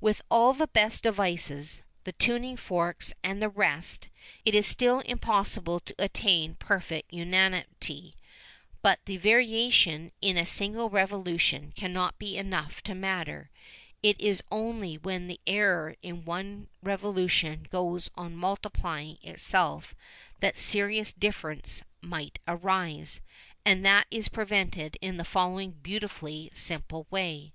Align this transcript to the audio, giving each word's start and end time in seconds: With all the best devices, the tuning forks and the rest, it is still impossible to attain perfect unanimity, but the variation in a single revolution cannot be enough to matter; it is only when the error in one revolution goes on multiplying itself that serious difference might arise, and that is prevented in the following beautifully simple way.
With 0.00 0.22
all 0.30 0.52
the 0.52 0.68
best 0.68 1.02
devices, 1.02 1.82
the 2.04 2.12
tuning 2.12 2.56
forks 2.56 3.12
and 3.24 3.42
the 3.42 3.48
rest, 3.48 4.06
it 4.44 4.54
is 4.54 4.68
still 4.68 5.00
impossible 5.00 5.80
to 5.80 5.96
attain 5.98 6.54
perfect 6.54 7.12
unanimity, 7.12 8.14
but 8.82 9.00
the 9.06 9.16
variation 9.16 10.12
in 10.22 10.36
a 10.38 10.46
single 10.46 10.90
revolution 10.90 11.72
cannot 11.74 12.20
be 12.20 12.36
enough 12.36 12.82
to 12.82 12.94
matter; 12.94 13.50
it 14.00 14.20
is 14.20 14.44
only 14.48 14.96
when 14.96 15.26
the 15.26 15.40
error 15.44 15.96
in 16.04 16.24
one 16.24 16.68
revolution 16.80 17.66
goes 17.68 18.08
on 18.14 18.36
multiplying 18.36 19.18
itself 19.24 19.92
that 20.38 20.56
serious 20.56 21.12
difference 21.12 21.82
might 22.00 22.38
arise, 22.46 23.20
and 23.64 23.84
that 23.84 24.06
is 24.12 24.28
prevented 24.28 24.96
in 25.02 25.16
the 25.16 25.24
following 25.24 25.72
beautifully 25.72 26.48
simple 26.54 27.08
way. 27.10 27.52